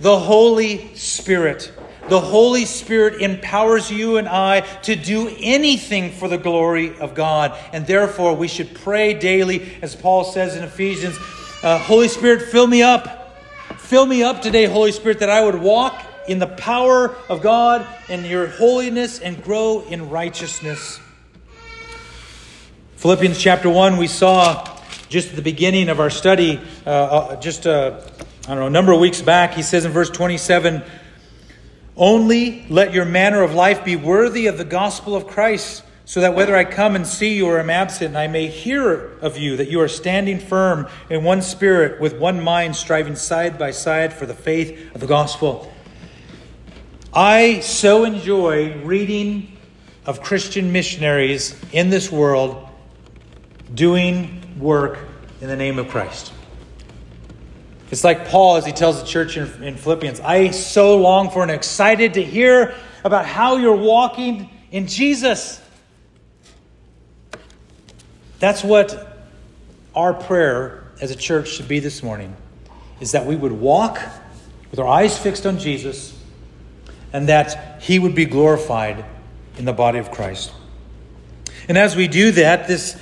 [0.00, 1.72] The Holy Spirit.
[2.08, 7.56] The Holy Spirit empowers you and I to do anything for the glory of God.
[7.72, 11.16] And therefore, we should pray daily, as Paul says in Ephesians
[11.62, 13.38] uh, Holy Spirit, fill me up.
[13.78, 17.86] Fill me up today, Holy Spirit, that I would walk in the power of God
[18.08, 21.00] and your holiness and grow in righteousness.
[22.96, 24.64] Philippians chapter 1, we saw
[25.08, 28.00] just at the beginning of our study, uh, uh, just uh,
[28.44, 30.84] I don't know, a number of weeks back, he says in verse 27
[31.96, 36.34] Only let your manner of life be worthy of the gospel of Christ, so that
[36.34, 39.68] whether I come and see you or am absent, I may hear of you that
[39.68, 44.26] you are standing firm in one spirit, with one mind, striving side by side for
[44.26, 45.71] the faith of the gospel
[47.14, 49.58] I so enjoy reading
[50.06, 52.66] of Christian missionaries in this world
[53.74, 54.98] doing work
[55.42, 56.32] in the name of Christ.
[57.90, 61.42] It's like Paul as he tells the church in, in Philippians I so long for
[61.42, 65.60] and excited to hear about how you're walking in Jesus.
[68.38, 69.18] That's what
[69.94, 72.34] our prayer as a church should be this morning
[73.00, 74.00] is that we would walk
[74.70, 76.18] with our eyes fixed on Jesus
[77.12, 79.04] and that he would be glorified
[79.58, 80.52] in the body of Christ.
[81.68, 82.96] And as we do that, this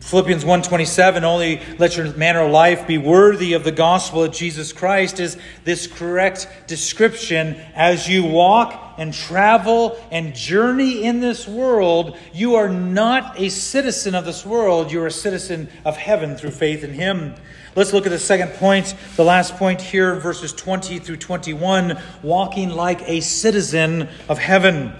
[0.00, 4.72] Philippians 1:27 only let your manner of life be worthy of the gospel of Jesus
[4.72, 7.56] Christ is this correct description.
[7.74, 14.14] As you walk and travel and journey in this world you are not a citizen
[14.16, 14.90] of this world.
[14.90, 17.34] You're a citizen of heaven through faith in him
[17.74, 22.68] Let's look at the second point, the last point here, verses 20 through 21 walking
[22.68, 24.92] like a citizen of heaven.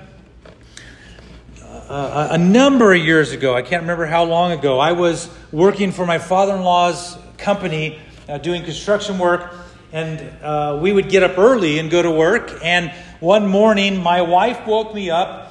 [1.63, 5.93] Uh, a number of years ago, I can't remember how long ago, I was working
[5.93, 9.53] for my father in law's company uh, doing construction work,
[9.93, 12.59] and uh, we would get up early and go to work.
[12.63, 15.42] And one morning, my wife woke me up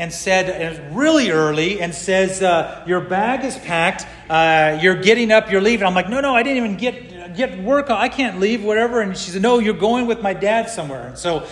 [0.00, 4.06] and said, really early, and says, uh, Your bag is packed.
[4.30, 5.86] Uh, you're getting up, you're leaving.
[5.86, 7.90] I'm like, No, no, I didn't even get, get work.
[7.90, 9.02] I can't leave, whatever.
[9.02, 11.06] And she said, No, you're going with my dad somewhere.
[11.06, 11.46] And so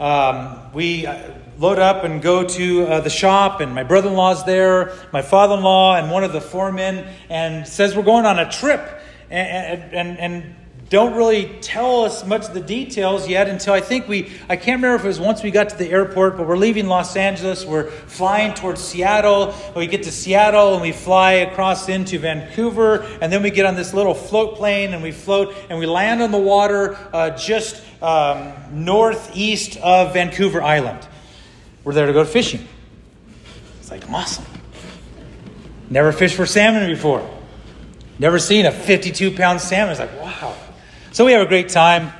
[0.00, 4.14] um, we uh, load up and go to uh, the shop, and my brother in
[4.14, 8.24] law's there, my father in law, and one of the foremen, and says, We're going
[8.24, 8.80] on a trip.
[9.28, 10.56] And, and, and
[10.90, 14.82] don't really tell us much of the details yet until I think we, I can't
[14.82, 17.64] remember if it was once we got to the airport, but we're leaving Los Angeles.
[17.64, 19.54] We're flying towards Seattle.
[19.76, 23.02] We get to Seattle and we fly across into Vancouver.
[23.22, 26.22] And then we get on this little float plane and we float and we land
[26.22, 31.06] on the water uh, just um, northeast of Vancouver Island.
[31.84, 32.66] We're there to go fishing.
[33.78, 34.44] It's like awesome.
[35.88, 37.30] Never fished for salmon before.
[38.18, 39.92] Never seen a 52 pound salmon.
[39.92, 40.56] It's like, wow.
[41.12, 42.12] So we have a great time.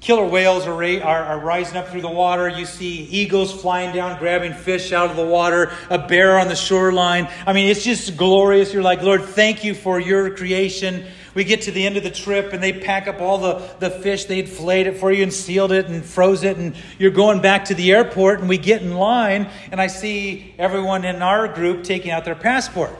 [0.00, 2.48] Killer whales are, are, are, rising up through the water.
[2.48, 6.56] You see eagles flying down, grabbing fish out of the water, a bear on the
[6.56, 7.28] shoreline.
[7.46, 8.72] I mean, it's just glorious.
[8.72, 11.04] You're like, Lord, thank you for your creation.
[11.34, 13.90] We get to the end of the trip and they pack up all the, the
[13.90, 14.24] fish.
[14.24, 16.56] They'd filleted it for you and sealed it and froze it.
[16.56, 20.54] And you're going back to the airport and we get in line and I see
[20.58, 22.96] everyone in our group taking out their passport.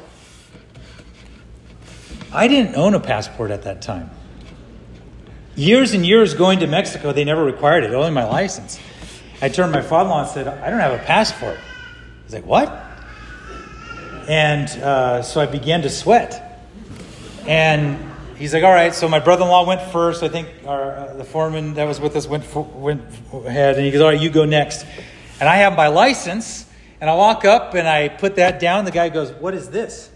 [2.30, 4.10] I didn't own a passport at that time.
[5.60, 8.80] Years and years going to Mexico, they never required it, only my license.
[9.42, 11.58] I turned to my father in law and said, I don't have a passport.
[12.24, 12.68] He's like, What?
[14.26, 16.62] And uh, so I began to sweat.
[17.46, 17.98] And
[18.38, 18.94] he's like, All right.
[18.94, 20.22] So my brother in law went first.
[20.22, 23.76] I think our, uh, the foreman that was with us went, for, went ahead.
[23.76, 24.86] And he goes, All right, you go next.
[25.40, 26.64] And I have my license.
[27.02, 28.86] And I walk up and I put that down.
[28.86, 30.08] The guy goes, What is this?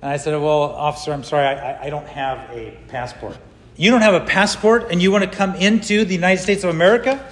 [0.00, 3.36] And I said, Well, officer, I'm sorry, I, I don't have a passport.
[3.76, 6.70] You don't have a passport and you want to come into the United States of
[6.70, 7.24] America?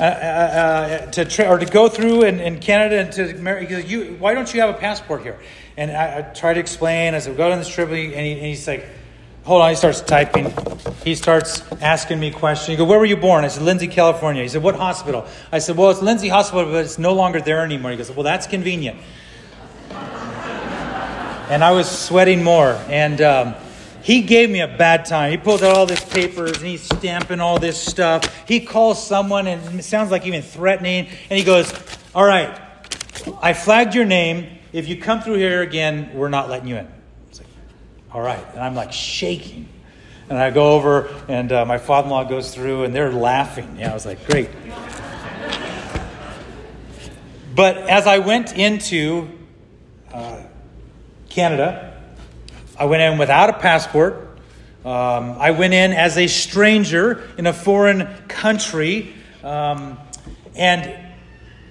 [0.00, 3.64] uh, uh, uh, to tra- or to go through in, in Canada and to.
[3.64, 5.38] He you, why don't you have a passport here?
[5.76, 7.14] And I, I try to explain.
[7.14, 8.86] I said, go on this trip, and, he, and he's like,
[9.44, 9.70] hold on.
[9.70, 10.52] He starts typing.
[11.04, 12.68] He starts asking me questions.
[12.68, 13.44] He goes, where were you born?
[13.44, 14.42] I said, Lindsay, California.
[14.42, 15.26] He said, what hospital?
[15.52, 17.92] I said, well, it's Lindsay Hospital, but it's no longer there anymore.
[17.92, 18.98] He goes, well, that's convenient.
[19.90, 22.72] and I was sweating more.
[22.88, 23.54] And um,
[24.04, 25.30] he gave me a bad time.
[25.30, 28.46] He pulls out all these papers and he's stamping all this stuff.
[28.46, 31.08] He calls someone and it sounds like even threatening.
[31.30, 31.72] And he goes,
[32.14, 32.60] All right,
[33.40, 34.58] I flagged your name.
[34.74, 36.88] If you come through here again, we're not letting you in.
[37.30, 37.48] It's like,
[38.12, 38.44] All right.
[38.52, 39.70] And I'm like shaking.
[40.28, 43.76] And I go over and uh, my father in law goes through and they're laughing.
[43.78, 44.50] Yeah, I was like, Great.
[47.54, 49.30] But as I went into
[50.12, 50.42] uh,
[51.30, 51.93] Canada,
[52.76, 54.14] I went in without a passport.
[54.84, 59.14] Um, I went in as a stranger in a foreign country.
[59.42, 59.98] Um,
[60.56, 60.94] and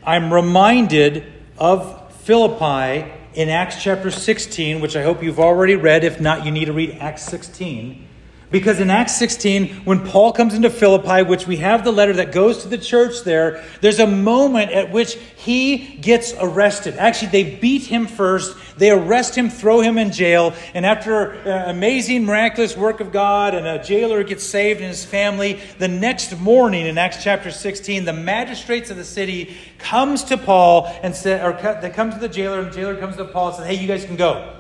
[0.04, 6.04] I'm reminded of Philippi in Acts chapter 16, which I hope you've already read.
[6.04, 8.08] If not, you need to read Acts 16.
[8.54, 12.32] Because in Acts 16, when Paul comes into Philippi, which we have the letter that
[12.32, 16.96] goes to the church there, there's a moment at which he gets arrested.
[16.98, 21.72] Actually, they beat him first, they arrest him, throw him in jail, and after an
[21.72, 26.40] amazing, miraculous work of God, and a jailer gets saved and his family, the next
[26.40, 31.42] morning in Acts chapter 16, the magistrates of the city comes to Paul and say,
[31.42, 33.82] or they come to the jailer, and the jailer comes to Paul and says, Hey,
[33.82, 34.54] you guys can go.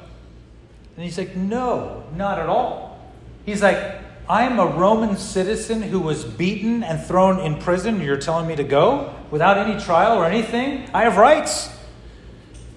[0.95, 2.92] And he's like, No, not at all.
[3.45, 7.99] He's like, I'm a Roman citizen who was beaten and thrown in prison.
[7.99, 10.89] You're telling me to go without any trial or anything?
[10.93, 11.69] I have rights.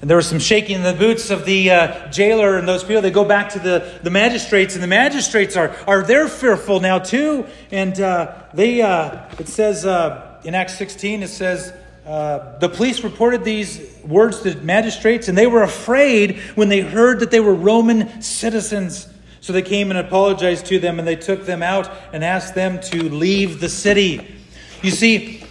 [0.00, 3.00] And there was some shaking in the boots of the uh, jailer and those people.
[3.00, 6.98] They go back to the, the magistrates, and the magistrates are, are they're fearful now
[6.98, 7.46] too.
[7.70, 11.72] And uh, they, uh, it says uh, in Acts 16, it says,
[12.04, 17.20] uh, the police reported these words to magistrates, and they were afraid when they heard
[17.20, 19.08] that they were Roman citizens.
[19.46, 22.80] So they came and apologized to them, and they took them out and asked them
[22.80, 24.34] to leave the city.
[24.82, 25.44] You see,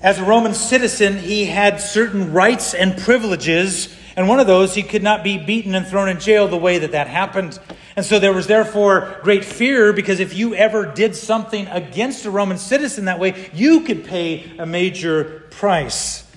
[0.00, 4.84] as a Roman citizen, he had certain rights and privileges, and one of those, he
[4.84, 7.58] could not be beaten and thrown in jail the way that that happened.
[7.96, 12.30] And so there was therefore great fear because if you ever did something against a
[12.30, 16.30] Roman citizen that way, you could pay a major price.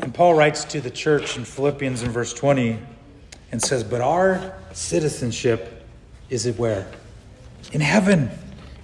[0.00, 2.78] And Paul writes to the church in Philippians in verse 20
[3.52, 5.86] and says, But our citizenship
[6.28, 6.86] is it where?
[7.72, 8.30] In heaven.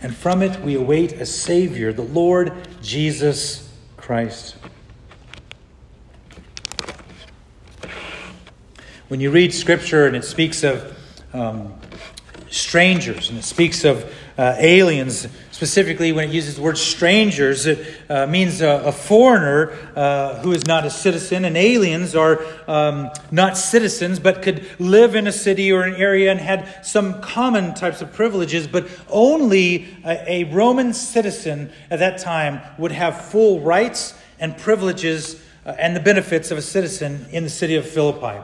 [0.00, 4.56] And from it we await a Savior, the Lord Jesus Christ.
[9.08, 10.96] When you read Scripture and it speaks of
[11.34, 11.74] um,
[12.50, 17.86] strangers and it speaks of uh, aliens, specifically when it uses the word strangers, it
[18.10, 23.10] uh, means a, a foreigner uh, who is not a citizen, and aliens are um,
[23.30, 27.74] not citizens but could live in a city or an area and had some common
[27.74, 33.60] types of privileges, but only a, a Roman citizen at that time would have full
[33.60, 38.40] rights and privileges uh, and the benefits of a citizen in the city of Philippi.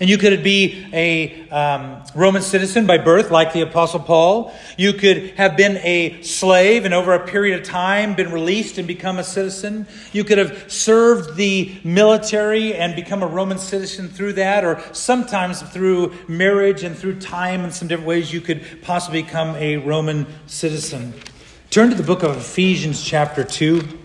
[0.00, 4.54] And you could be a um, Roman citizen by birth, like the Apostle Paul.
[4.76, 8.86] You could have been a slave and over a period of time been released and
[8.86, 9.86] become a citizen.
[10.12, 15.62] You could have served the military and become a Roman citizen through that, or sometimes
[15.62, 20.26] through marriage and through time in some different ways, you could possibly become a Roman
[20.46, 21.12] citizen.
[21.70, 23.98] Turn to the book of Ephesians, chapter 2.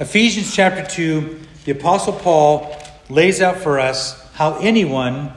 [0.00, 2.77] Ephesians chapter 2, the Apostle Paul
[3.08, 5.32] lays out for us how anyone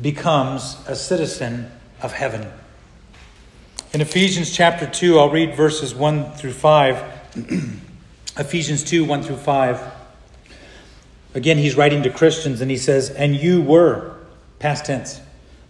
[0.00, 2.50] becomes a citizen of heaven.
[3.92, 7.04] In Ephesians chapter 2, I'll read verses 1 through 5.
[8.38, 9.92] Ephesians 2, 1 through 5.
[11.34, 14.16] Again, he's writing to Christians and he says, And you were,
[14.58, 15.20] past tense,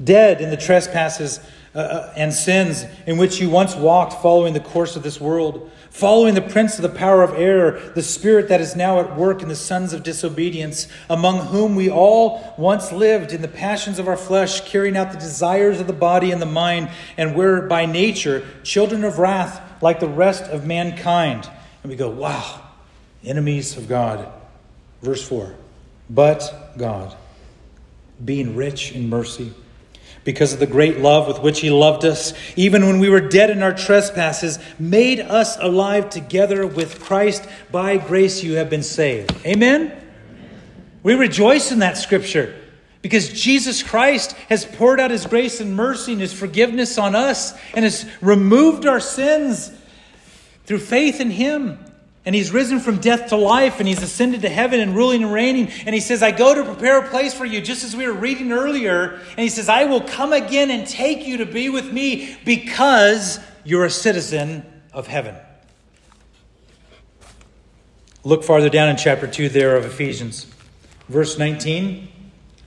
[0.03, 1.41] dead in the trespasses
[1.75, 5.71] uh, uh, and sins in which you once walked, following the course of this world,
[5.89, 9.41] following the prince of the power of error, the spirit that is now at work
[9.41, 14.07] in the sons of disobedience, among whom we all once lived in the passions of
[14.07, 17.87] our flesh, carrying out the desires of the body and the mind, and were by
[17.87, 21.49] nature children of wrath like the rest of mankind.
[21.83, 22.61] And we go, wow,
[23.25, 24.31] enemies of God.
[25.01, 25.55] Verse 4
[26.11, 27.17] But God,
[28.23, 29.55] being rich in mercy,
[30.25, 33.51] because of the great love with which he loved us, even when we were dead
[33.51, 37.47] in our trespasses, made us alive together with Christ.
[37.71, 39.35] By grace you have been saved.
[39.45, 39.93] Amen?
[41.03, 42.55] We rejoice in that scripture
[43.03, 47.53] because Jesus Christ has poured out his grace and mercy and his forgiveness on us
[47.75, 49.73] and has removed our sins.
[50.65, 51.92] through faith in him.
[52.25, 55.33] And he's risen from death to life, and he's ascended to heaven and ruling and
[55.33, 55.69] reigning.
[55.85, 58.13] And he says, I go to prepare a place for you, just as we were
[58.13, 59.19] reading earlier.
[59.31, 63.41] And he says, I will come again and take you to be with me because
[63.65, 65.35] you're a citizen of heaven.
[68.23, 70.47] Look farther down in chapter 2 there of Ephesians.
[71.09, 72.09] Verse 19,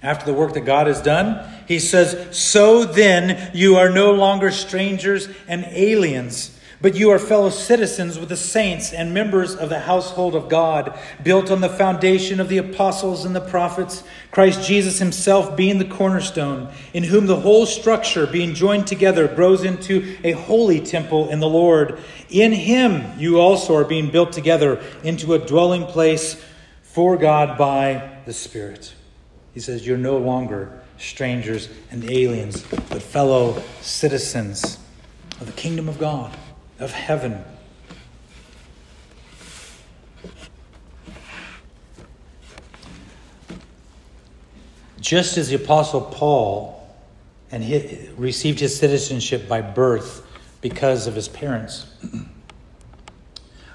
[0.03, 4.51] after the work that God has done, he says, So then you are no longer
[4.51, 9.79] strangers and aliens but you are fellow citizens with the saints and members of the
[9.79, 14.99] household of God, built on the foundation of the apostles and the prophets, Christ Jesus
[14.99, 20.33] himself being the cornerstone, in whom the whole structure, being joined together, grows into a
[20.33, 21.99] holy temple in the Lord.
[22.29, 26.43] In him you also are being built together into a dwelling place
[26.81, 28.93] for God by the Spirit.
[29.53, 34.77] He says, You're no longer strangers and aliens, but fellow citizens
[35.39, 36.35] of the kingdom of God
[36.79, 37.43] of heaven.
[44.99, 46.87] Just as the Apostle Paul
[47.51, 50.25] and he received his citizenship by birth
[50.61, 51.85] because of his parents,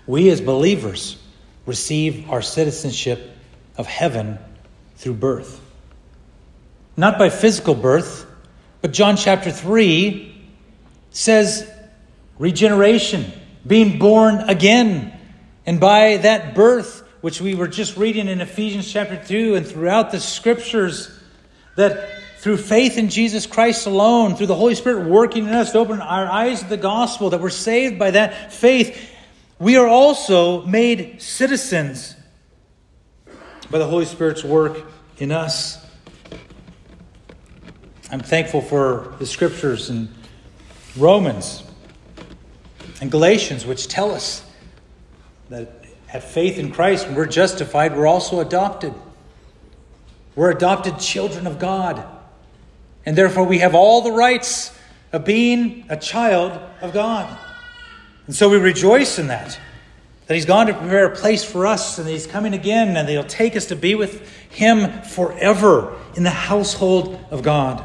[0.06, 1.22] we as believers
[1.66, 3.30] receive our citizenship
[3.76, 4.38] of heaven
[4.96, 5.60] through birth.
[6.96, 8.26] Not by physical birth,
[8.82, 10.50] but John chapter 3
[11.12, 11.70] says
[12.40, 13.30] regeneration,
[13.66, 15.12] being born again.
[15.66, 20.10] And by that birth, which we were just reading in Ephesians chapter 2 and throughout
[20.10, 21.16] the scriptures,
[21.76, 25.78] that through faith in Jesus Christ alone, through the Holy Spirit working in us to
[25.78, 28.98] open our eyes to the gospel, that we're saved by that faith,
[29.58, 32.16] we are also made citizens
[33.70, 34.80] by the Holy Spirit's work
[35.18, 35.84] in us.
[38.10, 40.08] I'm thankful for the scriptures in
[40.96, 41.64] Romans
[43.00, 44.44] and Galatians, which tell us
[45.48, 48.94] that at faith in Christ, when we're justified, we're also adopted.
[50.34, 52.04] We're adopted children of God.
[53.06, 54.76] And therefore, we have all the rights
[55.12, 57.38] of being a child of God.
[58.26, 59.58] And so we rejoice in that.
[60.26, 63.24] That He's gone to prepare a place for us, and He's coming again, and He'll
[63.24, 67.84] take us to be with Him forever in the household of God.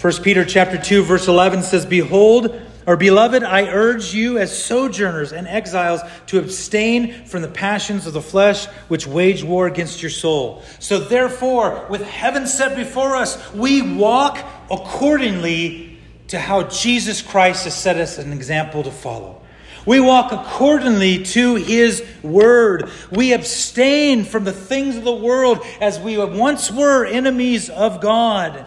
[0.00, 5.32] 1 Peter chapter 2, verse 11 says, Behold, or, beloved, I urge you as sojourners
[5.32, 10.10] and exiles to abstain from the passions of the flesh which wage war against your
[10.10, 10.62] soul.
[10.78, 14.38] So, therefore, with heaven set before us, we walk
[14.70, 19.42] accordingly to how Jesus Christ has set us an example to follow.
[19.84, 22.88] We walk accordingly to his word.
[23.10, 28.64] We abstain from the things of the world as we once were enemies of God,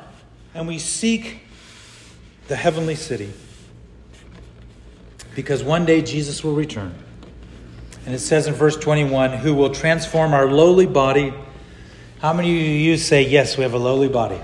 [0.54, 1.40] and we seek
[2.50, 3.32] the heavenly city
[5.40, 6.94] because one day Jesus will return.
[8.06, 11.34] And it says in verse 21 who will transform our lowly body.
[12.20, 14.38] How many of you say, Yes, we have a lowly body?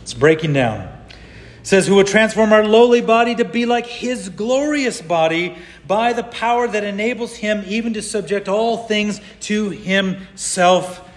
[0.00, 0.80] It's breaking down.
[0.80, 5.56] It says, Who will transform our lowly body to be like his glorious body
[5.86, 11.08] by the power that enables him even to subject all things to himself.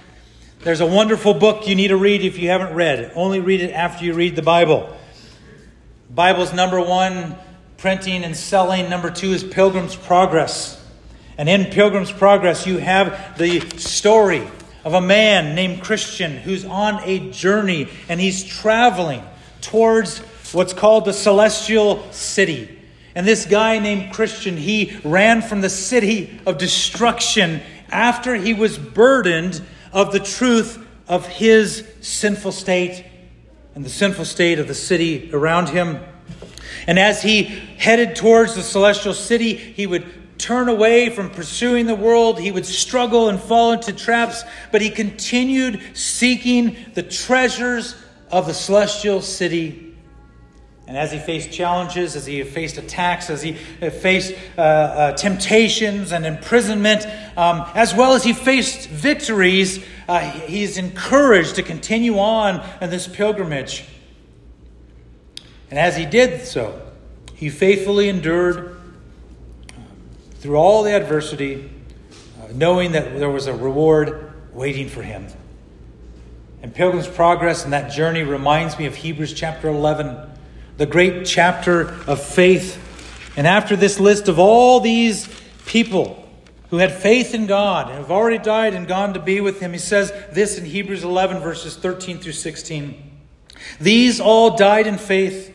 [0.60, 3.12] There's a wonderful book you need to read if you haven't read.
[3.16, 4.96] Only read it after you read the Bible.
[6.12, 7.38] Bible's number one
[7.86, 8.90] printing and selling.
[8.90, 10.84] Number two is Pilgrim's Progress.
[11.38, 14.42] And in Pilgrim's Progress, you have the story
[14.84, 19.22] of a man named Christian who's on a journey and he's traveling
[19.62, 20.18] towards
[20.52, 22.76] what's called the celestial city.
[23.14, 27.62] And this guy named Christian, he ran from the city of destruction
[27.92, 29.62] after he was burdened
[29.94, 33.06] of the truth of his sinful state
[33.76, 36.00] and the sinful state of the city around him.
[36.88, 40.06] And as he headed towards the celestial city, he would
[40.38, 42.40] turn away from pursuing the world.
[42.40, 47.96] He would struggle and fall into traps, but he continued seeking the treasures
[48.30, 49.86] of the celestial city.
[50.88, 56.12] And as he faced challenges, as he faced attacks, as he faced uh, uh, temptations
[56.12, 57.08] and imprisonment,
[57.38, 63.08] um, as well as he faced victories, uh, he's encouraged to continue on in this
[63.08, 63.86] pilgrimage.
[65.70, 66.82] And as he did so,
[67.34, 68.78] he faithfully endured
[70.40, 71.70] through all the adversity,
[72.40, 75.28] uh, knowing that there was a reward waiting for him.
[76.62, 80.18] And Pilgrim's Progress and that journey reminds me of Hebrews chapter 11,
[80.78, 82.82] the great chapter of faith.
[83.36, 85.28] And after this list of all these
[85.66, 86.28] people
[86.70, 89.74] who had faith in God and have already died and gone to be with him,
[89.74, 93.12] he says this in Hebrews 11, verses 13 through 16.
[93.80, 95.55] These all died in faith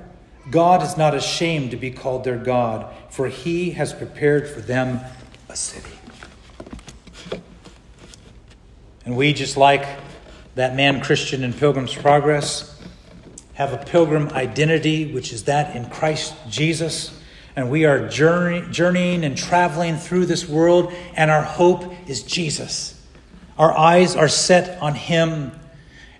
[0.51, 4.99] God is not ashamed to be called their God, for he has prepared for them
[5.49, 5.97] a city.
[9.05, 9.87] And we, just like
[10.55, 12.79] that man Christian in Pilgrim's Progress,
[13.53, 17.17] have a pilgrim identity, which is that in Christ Jesus.
[17.55, 23.01] And we are journey, journeying and traveling through this world, and our hope is Jesus.
[23.57, 25.51] Our eyes are set on Him,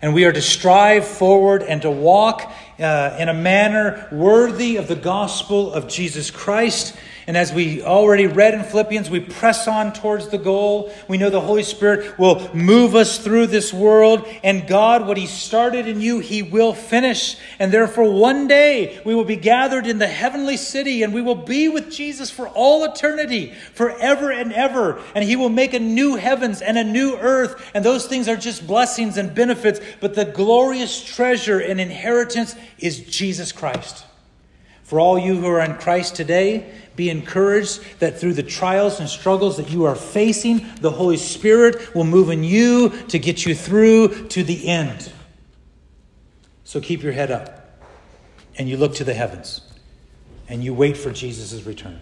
[0.01, 2.51] and we are to strive forward and to walk
[2.81, 6.95] uh, in a manner worthy of the gospel of Jesus Christ
[7.27, 10.91] and as we already read in Philippians, we press on towards the goal.
[11.07, 14.27] We know the Holy Spirit will move us through this world.
[14.43, 17.37] And God, what He started in you, He will finish.
[17.59, 21.35] And therefore, one day we will be gathered in the heavenly city and we will
[21.35, 24.99] be with Jesus for all eternity, forever and ever.
[25.13, 27.71] And He will make a new heavens and a new earth.
[27.75, 29.79] And those things are just blessings and benefits.
[29.99, 34.05] But the glorious treasure and inheritance is Jesus Christ.
[34.91, 39.07] For all you who are in Christ today, be encouraged that through the trials and
[39.07, 43.55] struggles that you are facing, the Holy Spirit will move in you to get you
[43.55, 45.09] through to the end.
[46.65, 47.79] So keep your head up
[48.57, 49.61] and you look to the heavens
[50.49, 51.97] and you wait for Jesus' return.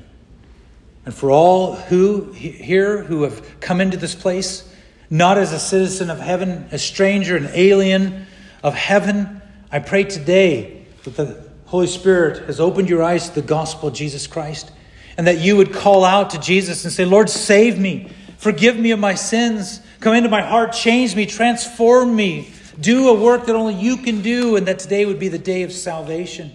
[1.06, 4.68] And for all who here who have come into this place,
[5.12, 8.26] not as a citizen of heaven, a stranger, an alien
[8.64, 13.44] of heaven, I pray today that the Holy Spirit has opened your eyes to the
[13.44, 14.72] gospel of Jesus Christ,
[15.18, 18.90] and that you would call out to Jesus and say, Lord, save me, forgive me
[18.90, 23.56] of my sins, come into my heart, change me, transform me, do a work that
[23.56, 26.52] only you can do, and that today would be the day of salvation.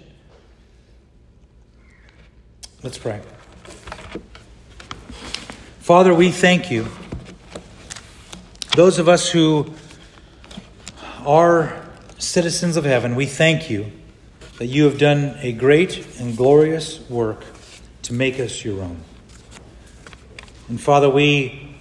[2.83, 3.23] Let's pray.
[5.79, 6.89] Father, we thank you.
[8.75, 9.73] Those of us who
[11.25, 11.87] are
[12.19, 13.93] citizens of heaven, we thank you
[14.59, 17.45] that you have done a great and glorious work
[18.03, 18.99] to make us your own.
[20.69, 21.77] And Father, we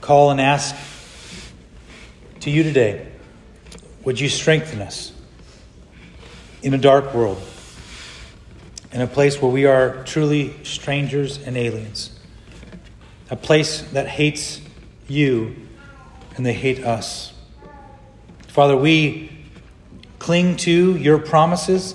[0.00, 0.74] call and ask
[2.40, 3.06] to you today
[4.04, 5.12] would you strengthen us
[6.62, 7.40] in a dark world,
[8.92, 12.18] in a place where we are truly strangers and aliens,
[13.30, 14.60] a place that hates
[15.06, 15.54] you
[16.36, 17.32] and they hate us.
[18.48, 19.30] Father, we
[20.18, 21.94] cling to your promises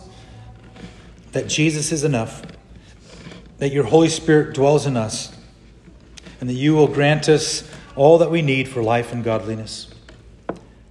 [1.33, 2.41] that Jesus is enough,
[3.57, 5.35] that your Holy Spirit dwells in us,
[6.39, 9.93] and that you will grant us all that we need for life and godliness.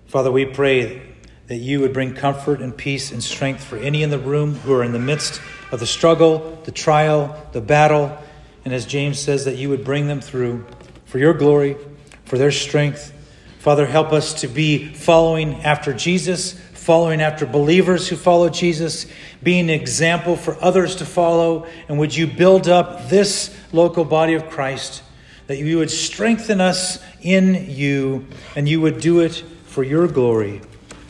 [0.07, 1.03] Father, we pray
[1.47, 4.73] that you would bring comfort and peace and strength for any in the room who
[4.75, 5.41] are in the midst
[5.71, 8.17] of the struggle, the trial, the battle,
[8.65, 10.65] and as James says, that you would bring them through
[11.05, 11.77] for your glory,
[12.25, 13.13] for their strength.
[13.59, 19.07] Father, help us to be following after Jesus, following after believers who follow Jesus,
[19.41, 21.67] being an example for others to follow.
[21.89, 25.03] And would you build up this local body of Christ,
[25.47, 28.27] that you would strengthen us in you,
[28.57, 30.61] and you would do it for your glory.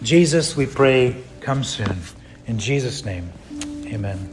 [0.02, 1.96] Jesus, we pray, come soon.
[2.46, 3.32] In Jesus' name,
[3.86, 4.31] amen.